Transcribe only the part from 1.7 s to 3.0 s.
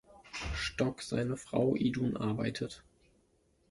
Idun arbeitet.